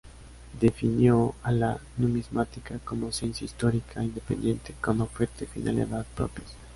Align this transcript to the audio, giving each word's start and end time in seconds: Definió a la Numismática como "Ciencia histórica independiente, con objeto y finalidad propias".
Definió 0.59 1.35
a 1.43 1.51
la 1.51 1.79
Numismática 1.97 2.79
como 2.79 3.11
"Ciencia 3.11 3.45
histórica 3.45 4.03
independiente, 4.03 4.73
con 4.81 4.99
objeto 4.99 5.43
y 5.43 5.45
finalidad 5.45 6.07
propias". 6.15 6.53